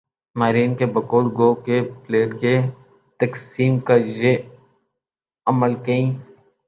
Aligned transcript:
ماہرین 0.35 0.71
کی 0.75 0.85
بقول 0.95 1.25
گو 1.37 1.49
کہ 1.65 1.75
پلیٹ 2.05 2.29
کی 2.41 2.55
تقسیم 3.19 3.79
کا 3.87 3.95
یہ 4.19 4.37
عمل 5.47 5.73
کئی 5.85 6.03